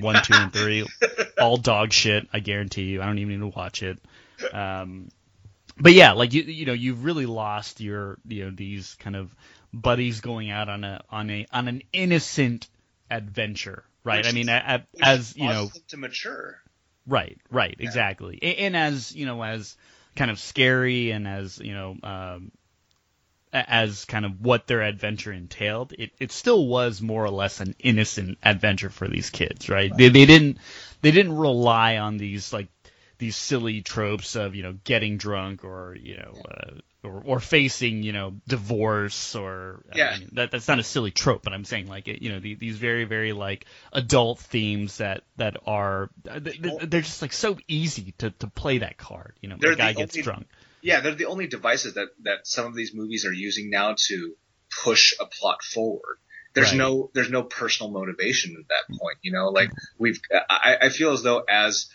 [0.00, 0.86] one, two, and three,
[1.40, 2.26] all dog shit.
[2.32, 3.02] I guarantee you.
[3.02, 3.98] I don't even need to watch it.
[4.52, 5.10] Um,
[5.80, 9.34] but yeah, like you, you know, you've really lost your, you know, these kind of
[9.72, 12.68] buddies going out on a on a on an innocent
[13.10, 14.18] adventure, right?
[14.18, 14.48] Which, I mean,
[15.02, 16.58] as you know, to mature.
[17.06, 17.86] Right, right, yeah.
[17.86, 19.76] exactly, and, and, as you know, as
[20.16, 22.52] kind of scary and as you know, um,
[23.52, 27.74] as kind of what their adventure entailed, it, it still was more or less an
[27.78, 29.90] innocent adventure for these kids, right?
[29.90, 29.98] right.
[29.98, 30.58] They they didn't
[31.00, 32.68] they didn't rely on these like
[33.20, 36.70] these silly tropes of you know getting drunk or you know uh,
[37.04, 40.14] or, or facing you know divorce or yeah.
[40.14, 42.54] I mean, that that's not a silly trope but I'm saying like you know the,
[42.54, 48.30] these very very like adult themes that that are they're just like so easy to,
[48.30, 50.46] to play that card you know the guy gets only, drunk
[50.82, 54.34] yeah they're the only devices that that some of these movies are using now to
[54.82, 56.18] push a plot forward
[56.54, 56.78] there's right.
[56.78, 61.12] no there's no personal motivation at that point you know like we've I, I feel
[61.12, 61.88] as though as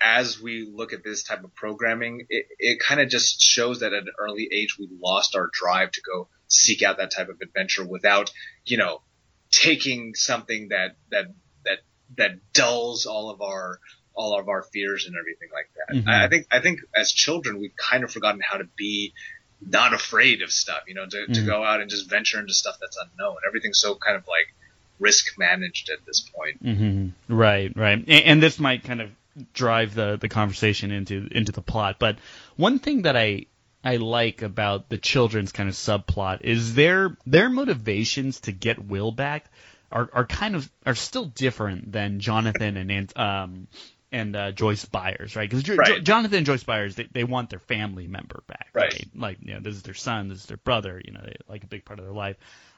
[0.00, 3.92] as we look at this type of programming, it, it kind of just shows that
[3.92, 7.40] at an early age we lost our drive to go seek out that type of
[7.40, 8.30] adventure without,
[8.64, 9.02] you know,
[9.50, 11.26] taking something that that
[11.64, 11.78] that
[12.16, 13.78] that dulls all of our
[14.14, 15.94] all of our fears and everything like that.
[15.94, 16.08] Mm-hmm.
[16.08, 19.12] I, think I think as children we've kind of forgotten how to be
[19.60, 21.32] not afraid of stuff, you know, to, mm-hmm.
[21.34, 23.36] to go out and just venture into stuff that's unknown.
[23.46, 24.54] Everything's so kind of like
[24.98, 26.62] risk managed at this point.
[26.64, 27.34] Mm-hmm.
[27.34, 27.98] Right, right.
[27.98, 29.10] And, and, this might kind of
[29.52, 31.96] drive the the conversation into into the plot.
[31.98, 32.18] But
[32.56, 33.46] one thing that I
[33.84, 39.12] I like about the children's kind of subplot is their their motivations to get Will
[39.12, 39.50] back
[39.92, 43.68] are are kind of are still different than Jonathan and um
[44.12, 45.50] and uh, Joyce Byers, right?
[45.50, 45.96] Because right.
[45.96, 48.92] jo- Jonathan and Joyce Byers, they, they want their family member back, right?
[48.92, 49.08] right?
[49.14, 51.64] Like, you know, this is their son, this is their brother, you know, they, like
[51.64, 52.36] a big part of their life.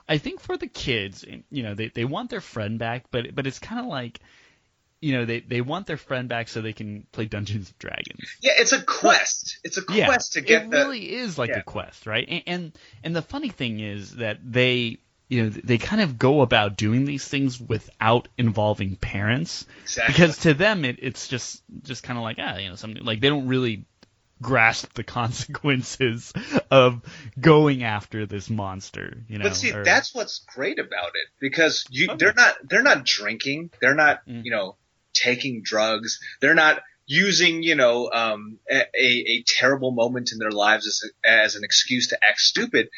[0.08, 3.46] I think for the kids, you know, they, they want their friend back, but but
[3.46, 4.20] it's kind of like
[5.00, 8.36] you know they, they want their friend back so they can play Dungeons and Dragons.
[8.40, 9.58] Yeah, it's a quest.
[9.64, 10.62] It's a quest yeah, to get.
[10.64, 10.76] It the...
[10.78, 11.58] really is like yeah.
[11.58, 12.26] a quest, right?
[12.28, 12.72] And, and
[13.04, 17.04] and the funny thing is that they you know they kind of go about doing
[17.04, 20.12] these things without involving parents exactly.
[20.12, 23.20] because to them it, it's just just kind of like ah you know something like
[23.20, 23.84] they don't really
[24.40, 26.32] grasp the consequences
[26.70, 27.02] of
[27.38, 29.18] going after this monster.
[29.28, 29.84] You know, but see, or...
[29.84, 34.44] that's what's great about it because you, they're not they're not drinking, they're not mm.
[34.44, 34.76] you know
[35.18, 36.20] taking drugs.
[36.40, 41.56] They're not using, you know, um, a, a, terrible moment in their lives as, as
[41.56, 42.90] an excuse to act stupid.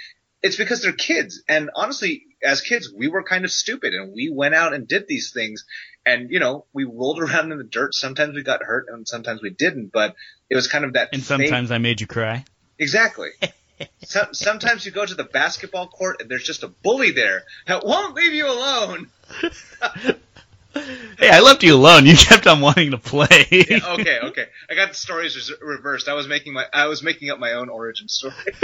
[0.43, 1.43] It's because they're kids.
[1.49, 5.07] And honestly, as kids, we were kind of stupid and we went out and did
[5.07, 5.65] these things.
[6.05, 7.95] And, you know, we rolled around in the dirt.
[7.95, 10.17] Sometimes we got hurt and sometimes we didn't, but
[10.51, 11.11] it was kind of that.
[11.13, 12.45] And sometimes I made you cry.
[12.79, 13.31] Exactly.
[14.03, 17.85] so, sometimes you go to the basketball court and there's just a bully there that
[17.87, 19.09] won't leave you alone.
[20.75, 22.07] Hey, I left you alone.
[22.07, 23.47] You kept on wanting to play.
[23.51, 24.47] yeah, okay, okay.
[24.71, 26.09] I got the stories reversed.
[26.09, 28.35] I was making my I was making up my own origin story.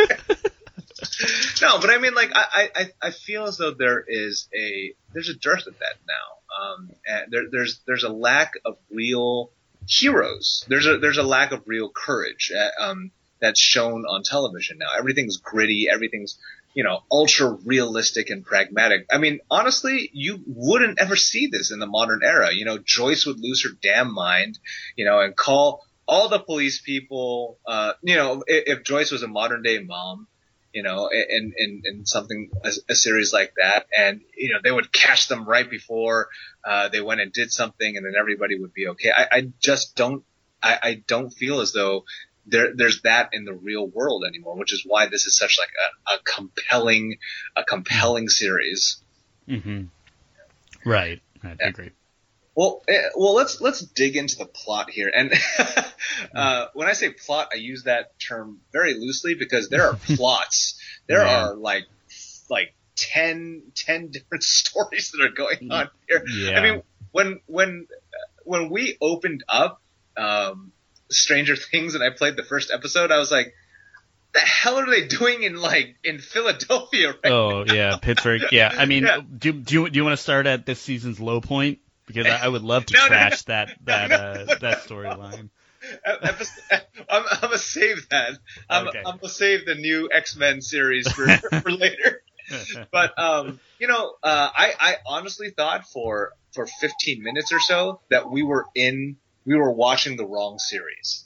[1.61, 5.29] no, but I mean, like, I, I, I feel as though there is a there's
[5.29, 6.63] a dearth of that now.
[6.63, 9.51] Um, and there, there's there's a lack of real
[9.89, 10.65] heroes.
[10.69, 12.53] There's a there's a lack of real courage.
[12.57, 14.89] Uh, um, that's shown on television now.
[14.99, 15.89] Everything's gritty.
[15.93, 16.39] Everything's
[16.77, 19.07] you know, ultra realistic and pragmatic.
[19.11, 22.53] I mean, honestly, you wouldn't ever see this in the modern era.
[22.53, 24.59] You know, Joyce would lose her damn mind,
[24.95, 29.23] you know, and call all the police people, uh, you know, if, if Joyce was
[29.23, 30.29] a modern day mom,
[30.75, 33.87] you know, in, in, in something, a, a, series like that.
[33.97, 36.29] And, you know, they would catch them right before,
[36.63, 39.11] uh, they went and did something and then everybody would be okay.
[39.17, 40.25] I, I just don't,
[40.63, 42.05] I, I don't feel as though
[42.47, 45.69] there, there's that in the real world anymore, which is why this is such like
[45.69, 47.17] a, a compelling,
[47.57, 48.99] a compelling series.
[49.49, 49.85] Mm-hmm.
[50.85, 51.21] Right.
[51.43, 51.69] I yeah.
[51.69, 51.91] agree.
[52.55, 55.13] Well, eh, well, let's let's dig into the plot here.
[55.15, 55.33] And
[56.35, 60.81] uh, when I say plot, I use that term very loosely because there are plots.
[61.07, 61.49] There yeah.
[61.49, 61.85] are like
[62.49, 66.25] like 10, 10 different stories that are going on here.
[66.27, 66.59] Yeah.
[66.59, 66.83] I mean,
[67.13, 67.89] when when
[68.45, 69.83] when we opened up
[70.17, 70.73] um,
[71.11, 73.55] Stranger Things and I played the first episode, I was like,
[74.35, 77.75] "The hell are they doing in like in Philadelphia?" Right oh now?
[77.75, 78.43] yeah, Pittsburgh.
[78.53, 79.21] Yeah, I mean, Yeah.
[79.21, 81.79] do do you, do you want to start at this season's low point?
[82.07, 83.09] Because I, I would love to No, no, no.
[83.09, 85.51] trash that that No, uh, that storyline.
[86.19, 88.33] I'm, I'm gonna save that.
[88.69, 89.03] I'm, Okay.
[89.05, 92.23] I'm gonna save the new X Men series for, for later.
[92.93, 98.01] But um, you know, uh, I I honestly thought for for 15 minutes or so
[98.11, 99.17] that we were in
[99.47, 101.25] we were watching the wrong series.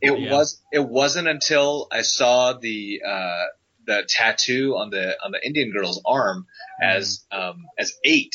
[0.00, 0.32] It Yeah.
[0.32, 3.44] was it wasn't until I saw the uh,
[3.86, 6.46] the tattoo on the on the Indian girl's arm
[6.80, 8.34] as um, as eight.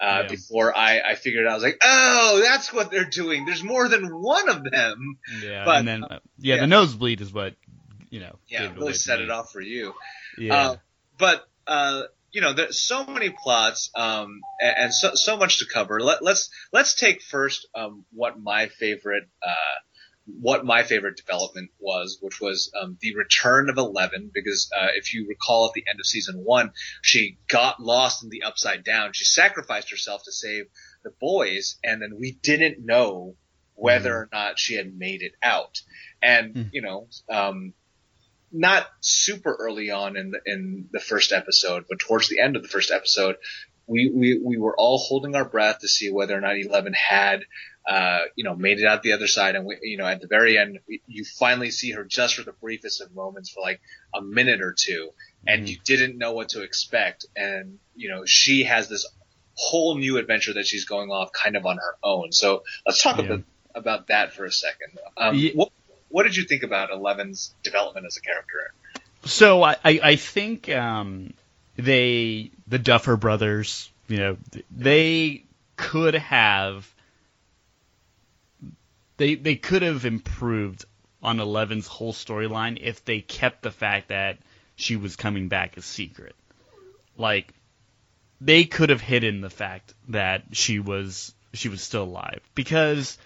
[0.00, 0.28] Uh, Yeah.
[0.28, 3.44] Before I, I figured out, I was like, oh, that's what they're doing.
[3.46, 5.18] There's more than one of them.
[5.44, 6.60] yeah, but, and then uh, yeah, yeah.
[6.62, 7.54] the nosebleed is what
[8.10, 8.34] you know.
[8.48, 9.24] Yeah, really set me.
[9.26, 9.94] it off for you.
[10.38, 10.76] Yeah, Uh,
[11.18, 15.66] but uh, you know, there's so many plots um, and, and so so much to
[15.66, 16.00] cover.
[16.00, 19.78] Let, let's let's take first um, what my favorite uh,
[20.40, 24.30] what my favorite development was, which was um, the return of Eleven.
[24.32, 28.30] Because uh, if you recall, at the end of season one, she got lost in
[28.30, 29.12] the Upside Down.
[29.12, 30.66] She sacrificed herself to save
[31.04, 33.34] the boys, and then we didn't know
[33.74, 35.82] whether or not she had made it out.
[36.22, 36.68] And Mm.
[36.72, 37.74] you know, um,
[38.52, 42.62] not super early on in the in the first episode, but towards the end of
[42.62, 43.36] the first episode,
[43.86, 47.44] we we, we were all holding our breath to see whether or not Eleven had
[47.88, 50.26] uh, you know made it out the other side, and we, you know at the
[50.28, 53.80] very end, we, you finally see her just for the briefest of moments for like
[54.14, 55.10] a minute or two,
[55.46, 55.68] and Mhm.
[55.70, 59.06] you didn't know what to expect, and you know she has this
[59.54, 62.32] whole new adventure that she's going off kind of on her own.
[62.32, 63.24] So let's talk Yeah.
[63.24, 64.98] about about that for a second.
[65.16, 65.70] Um, Ye- what
[66.12, 68.72] what did you think about Eleven's development as a character?
[69.24, 71.32] So I, I, I think um,
[71.76, 74.36] they the Duffer brothers, you know,
[74.70, 75.44] they
[75.76, 76.92] could have
[79.16, 80.84] they they could have improved
[81.22, 84.38] on Eleven's whole storyline if they kept the fact that
[84.76, 86.34] she was coming back a secret.
[87.16, 87.54] Like
[88.40, 93.16] they could have hidden the fact that she was she was still alive because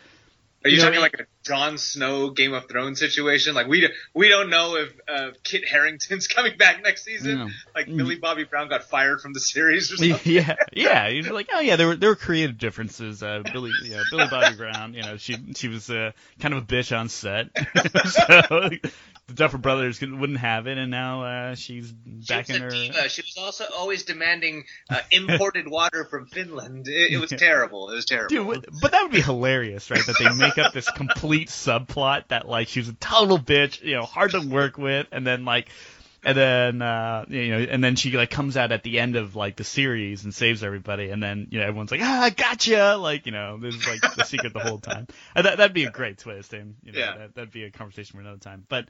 [0.64, 3.54] Are you, You know, talking like a Jon Snow Game of Thrones situation?
[3.54, 7.38] Like we do, we don't know if uh, Kit Harington's coming back next season.
[7.38, 7.94] you Like Mm.
[7.94, 10.32] Millie Bobby Brown got fired from the series or something.
[10.32, 11.06] yeah, yeah.
[11.08, 13.22] You're like, oh yeah, there were there were creative differences.
[13.22, 16.62] Uh, Billy, you know, Billy Bobby Brown, you know, she she was uh, kind of
[16.64, 17.50] a bitch on set,
[18.06, 18.70] so
[19.28, 22.70] the Duffer Brothers wouldn't have it, and now uh, she's back in her.
[23.08, 26.86] She was also always demanding uh, imported water from Finland.
[26.88, 27.90] It, it was terrible.
[27.90, 28.28] It was terrible.
[28.54, 30.04] Dude, but that would be hilarious, right?
[30.06, 33.94] That they make up this complete subplot that like she was a total bitch, you
[33.94, 35.68] know, hard to work with, and then like,
[36.24, 39.36] and then uh, you know, and then she like comes out at the end of
[39.36, 42.96] like the series and saves everybody, and then you know everyone's like, ah, I gotcha,
[42.96, 45.06] like you know, this is like the secret the whole time.
[45.34, 47.16] And that that'd be a great twist, and you know, Yeah.
[47.18, 48.64] that, that'd be a conversation for another time.
[48.68, 48.88] But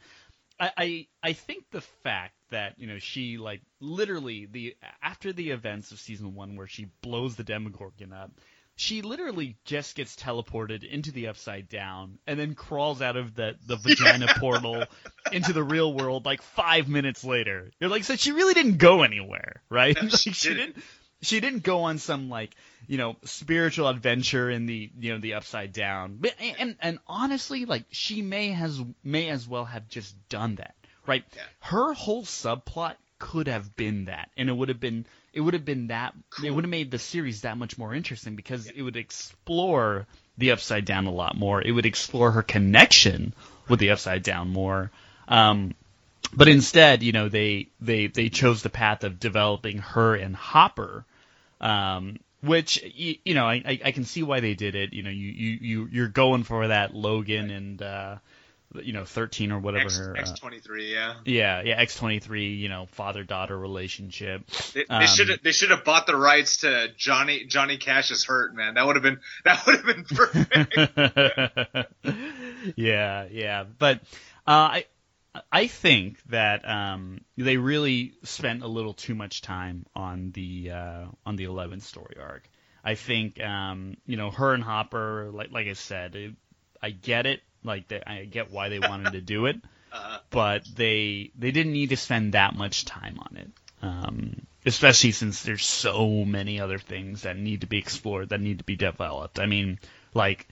[0.59, 5.51] I, I I think the fact that you know she like literally the after the
[5.51, 8.31] events of season one where she blows the Demogorgon up,
[8.77, 13.57] she literally just gets teleported into the upside down and then crawls out of the
[13.67, 14.85] the vagina portal
[15.33, 17.71] into the real world like five minutes later.
[17.81, 19.97] You're like, so she really didn't go anywhere, right?
[19.97, 20.75] No, Like, she she didn't.
[20.75, 20.85] didn't.
[21.23, 22.55] She didn't go on some like
[22.87, 26.19] you know spiritual adventure in the you know the upside down.
[26.21, 30.75] But and and honestly, like she may has may as well have just done that,
[31.07, 31.25] right?
[31.35, 31.43] Yeah.
[31.61, 35.67] Her whole subplot could have been that, and it would have been it would have
[35.67, 38.97] been that it would have made the series that much more interesting because it would
[38.97, 40.07] explore
[40.39, 41.61] the upside down a lot more.
[41.61, 43.35] It would explore her connection
[43.69, 44.91] with the upside down more.
[45.29, 45.75] Um,
[46.33, 51.05] but instead, you know, they they they chose the path of developing her and Hopper,
[51.61, 54.95] um, which you, you know I, I I can see why they did it.
[54.95, 58.17] You know, you you you you're going for that Logan and uh,
[58.83, 60.17] you know thirteen or whatever X her.
[60.19, 60.93] Uh, twenty three.
[60.93, 61.15] Yeah.
[61.25, 62.55] yeah, yeah, X twenty three.
[62.55, 64.47] You know, father daughter relationship.
[64.75, 68.55] They, Um, should have they should have bought the rights to Johnny Johnny Cash's Hurt,
[68.55, 68.75] man.
[68.75, 71.93] That would have been that would have been perfect.
[72.77, 74.01] yeah, yeah, but
[74.47, 74.85] uh, I
[75.53, 81.05] I think that um, they really spent a little too much time on the uh,
[81.25, 82.49] on the 11 story arc.
[82.85, 86.35] I think um, you know her and Hopper, like like I said, it,
[86.83, 87.41] I get it.
[87.67, 89.57] Like they, I get why they wanted to do it,
[89.93, 93.51] Uh, but they they didn't need to spend that much time on it.
[93.83, 98.59] Um, especially since there's so many other things that need to be explored, that need
[98.59, 99.39] to be developed.
[99.39, 99.79] I mean,
[100.13, 100.49] like,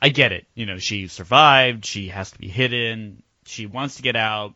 [0.00, 0.46] I get it.
[0.54, 1.84] You know, she survived.
[1.84, 3.22] She has to be hidden.
[3.44, 4.54] She wants to get out.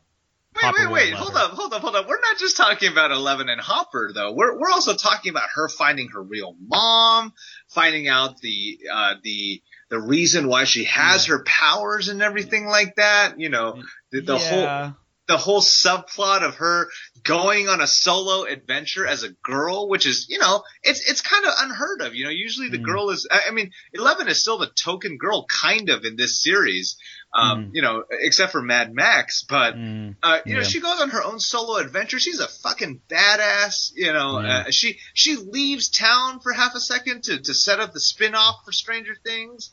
[0.62, 1.14] Wait, wait, wait!
[1.14, 2.08] Hold up, hold up, hold up!
[2.08, 4.32] We're not just talking about Eleven and Hopper, though.
[4.32, 7.32] We're we're also talking about her finding her real mom,
[7.66, 9.62] finding out the uh, the
[9.94, 11.34] the reason why she has yeah.
[11.34, 13.38] her powers and everything like that.
[13.38, 13.80] You know,
[14.10, 14.86] the, the yeah.
[14.86, 14.94] whole
[15.28, 16.88] the whole subplot of her
[17.22, 21.46] going on a solo adventure as a girl, which is, you know, it's it's kind
[21.46, 22.16] of unheard of.
[22.16, 22.84] You know, usually the mm.
[22.84, 23.28] girl is.
[23.30, 26.96] I mean, Eleven is still the token girl, kind of in this series
[27.34, 27.70] um, mm.
[27.72, 29.44] you know, except for Mad Max.
[29.48, 30.14] But mm.
[30.22, 30.58] uh, you yeah.
[30.58, 32.18] know, she goes on her own solo adventure.
[32.18, 33.92] She's a fucking badass.
[33.94, 34.58] You know, yeah.
[34.58, 38.34] uh, she she leaves town for half a second to, to set up the spin
[38.34, 39.70] off for Stranger Things.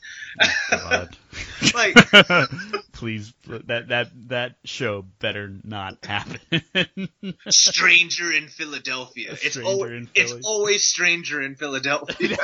[0.72, 1.06] Oh,
[1.74, 1.94] like,
[2.92, 6.40] please, that that that show better not happen.
[7.48, 9.36] Stranger in Philadelphia.
[9.36, 12.36] Stranger it's always in it's always Stranger in Philadelphia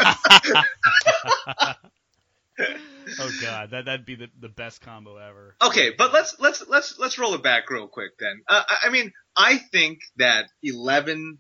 [3.21, 5.55] oh god, that that'd be the, the best combo ever.
[5.63, 8.43] Okay, but let's let's let's let's roll it back real quick then.
[8.49, 11.39] Uh, I mean, I think that Eleven.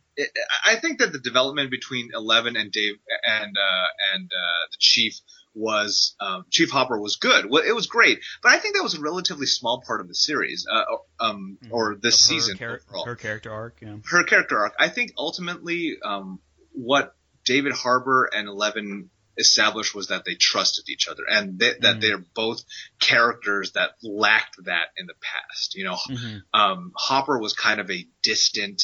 [0.66, 2.95] I think that the development between Eleven and Dave
[3.25, 5.14] and uh, and uh, the Chief
[5.55, 7.51] was um, Chief Hopper was good.
[7.51, 10.14] Well, it was great, but I think that was a relatively small part of the
[10.14, 10.85] series, uh,
[11.21, 11.75] um, mm-hmm.
[11.75, 13.05] or this her season char- overall.
[13.05, 13.97] Her character arc, yeah.
[14.09, 14.75] Her character arc.
[14.79, 16.41] I think ultimately, um,
[16.73, 17.14] what
[17.45, 22.01] David Harbour and Eleven established was that they trusted each other and they, that mm-hmm.
[22.01, 22.62] they're both
[23.01, 25.74] characters that lacked that in the past.
[25.74, 26.39] You know, mm-hmm.
[26.61, 28.82] um, Hopper was kind of a distant,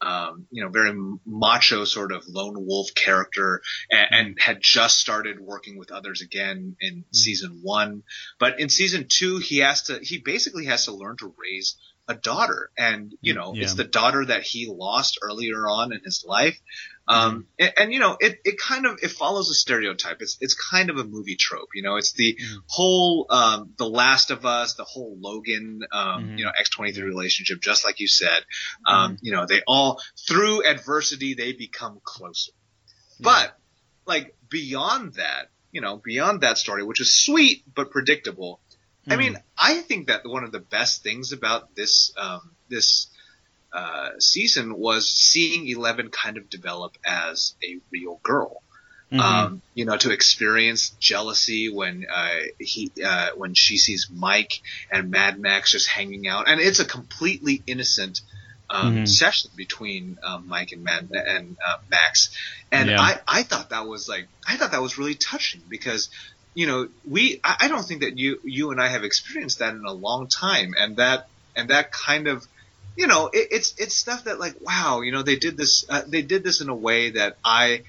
[0.00, 0.92] um, you know, very
[1.26, 6.76] macho sort of lone wolf character and, and had just started working with others again
[6.80, 7.12] in mm-hmm.
[7.12, 8.02] season one.
[8.38, 11.76] But in season two, he has to, he basically has to learn to raise
[12.08, 13.64] a daughter and you know yeah.
[13.64, 16.60] it's the daughter that he lost earlier on in his life
[17.08, 20.18] um, and, and, you know, it, it kind of, it follows a stereotype.
[20.20, 22.56] It's, it's kind of a movie trope, you know, it's the mm.
[22.66, 26.38] whole, um, The Last of Us, the whole Logan, um, mm.
[26.38, 28.44] you know, X23 relationship, just like you said.
[28.86, 29.18] Um, mm.
[29.22, 32.52] you know, they all, through adversity, they become closer.
[33.18, 33.24] Yeah.
[33.24, 33.58] But,
[34.04, 38.60] like, beyond that, you know, beyond that story, which is sweet, but predictable,
[39.08, 43.08] I mean, I think that one of the best things about this, um, this,
[43.72, 48.62] uh, season was seeing Eleven kind of develop as a real girl.
[49.12, 49.20] Mm-hmm.
[49.20, 55.12] Um, you know, to experience jealousy when uh, he uh, when she sees Mike and
[55.12, 58.22] Mad Max just hanging out, and it's a completely innocent
[58.68, 59.04] um, mm-hmm.
[59.04, 62.30] session between um, Mike and Mad and uh, Max,
[62.72, 63.00] and yeah.
[63.00, 66.08] I I thought that was like I thought that was really touching because
[66.56, 69.74] you know we I, I don't think that you you and I have experienced that
[69.74, 72.44] in a long time, and that and that kind of
[72.96, 76.02] you know, it, it's it's stuff that like, wow, you know, they did this uh,
[76.06, 77.82] they did this in a way that I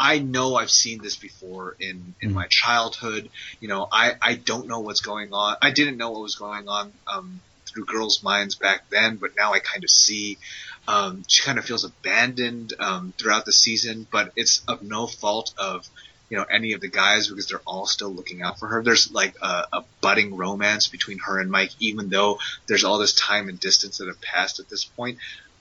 [0.00, 2.34] I know I've seen this before in in mm.
[2.34, 3.30] my childhood.
[3.60, 5.56] You know, I I don't know what's going on.
[5.62, 9.52] I didn't know what was going on um, through girls' minds back then, but now
[9.52, 10.38] I kind of see.
[10.86, 15.54] Um, she kind of feels abandoned um, throughout the season, but it's of no fault
[15.56, 15.88] of
[16.34, 18.82] you know any of the guys because they're all still looking out for her.
[18.82, 23.12] There's like a, a, budding romance between her and Mike, even though there's all this
[23.14, 25.18] time and distance that have passed at this point.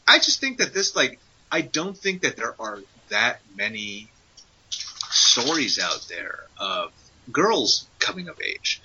[0.08, 1.20] I just think that this like
[1.52, 4.10] I don't think that there are that many
[5.12, 6.92] stories out there of
[7.32, 8.82] girls coming of age.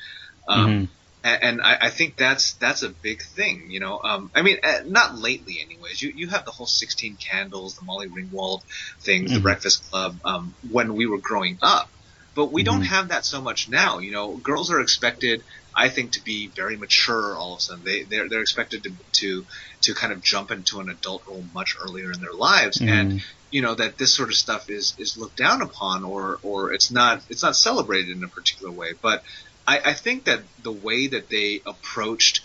[0.46, 0.94] Um, mm-hmm
[1.34, 3.70] and, and I, I, think that's that's a big thing.
[3.70, 6.00] You know, um, I mean, uh, not lately, anyways.
[6.00, 8.62] You you have the whole Sixteen Candles, the Molly Ringwald
[9.00, 9.34] thing, mm-hmm.
[9.34, 10.18] the Breakfast Club.
[10.24, 11.88] Um, when we were growing up,
[12.34, 12.72] but we mm-hmm.
[12.72, 13.98] don't have that so much now.
[13.98, 15.42] You know, girls are expected,
[15.74, 17.84] I think, to be very mature all of a sudden.
[17.84, 19.46] They they're they're expected to to
[19.82, 22.88] to kind of jump into an adult role much earlier in their lives, mm-hmm.
[22.88, 26.72] and you know that this sort of stuff is is looked down upon or or
[26.72, 28.92] it's not it's not celebrated in a particular way.
[29.00, 29.24] But
[29.68, 32.40] I, I think that the way that they approached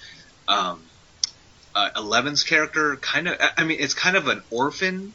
[0.49, 0.83] um,
[1.73, 5.13] uh, Eleven's character, kind of, I mean, it's kind of an orphan.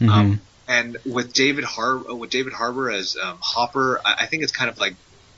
[0.00, 0.08] Mm-hmm.
[0.08, 4.52] Um, and with David Har with David Harbour as um, Hopper, I, I, think it's
[4.52, 4.94] kind of like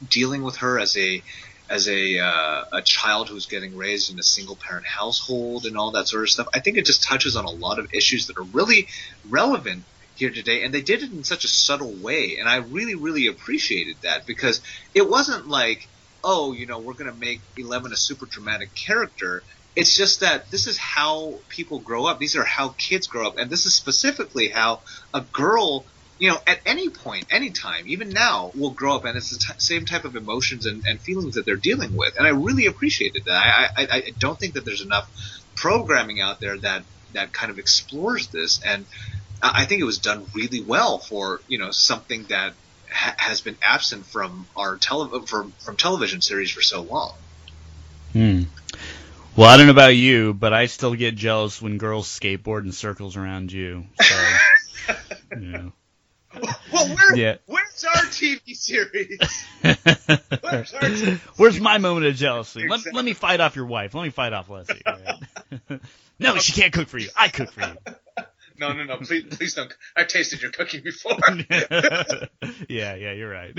[0.09, 1.23] dealing with her as a
[1.69, 5.93] as a uh, a child who's getting raised in a single parent household and all
[5.93, 6.49] that sort of stuff.
[6.55, 8.87] I think it just touches on a lot of issues that are really
[9.29, 12.95] relevant here today, and they did it in such a subtle way, and I really
[12.95, 14.61] really appreciated that because
[14.95, 15.89] it wasn't like
[16.25, 19.43] oh, you know, we're going to make Eleven a super dramatic character.
[19.75, 22.19] It's just that this is how people grow up.
[22.19, 24.81] These are how kids grow up, and this is specifically how
[25.15, 25.87] a girl,
[26.19, 29.39] you know, at any point, any time, even now, will grow up, and it's the
[29.39, 32.17] t- same type of emotions and, and, feelings that they're dealing with.
[32.19, 33.33] And I really appreciated that.
[33.33, 35.11] I, I, I don't think that there's enough
[35.57, 36.83] programming out there that
[37.15, 38.85] that kind of explores this, and
[39.43, 42.55] I think it was done really well for you know something that
[42.93, 47.15] ha- has been absent from our tele- from, from television series for so long.
[48.13, 48.43] Hmm.
[49.37, 52.73] Well, I don't know about you, but I still get jealous when girls skateboard in
[52.73, 53.85] circles around you.
[54.01, 54.15] So,
[55.33, 55.73] you know.
[56.73, 57.37] Well, where, Yeah.
[57.47, 59.19] where's our TV series?
[59.63, 62.67] Where's our TV Where's my moment of jealousy?
[62.69, 63.95] Let, let me fight off your wife.
[63.95, 64.81] Let me fight off Leslie.
[64.87, 65.81] Right?
[66.19, 67.09] no, she can't cook for you.
[67.17, 68.25] I cook for you.
[68.63, 68.97] No, no, no.
[68.99, 69.75] Please, please don't.
[69.97, 71.17] I've tasted your cooking before.
[72.69, 73.51] yeah, yeah, you're right.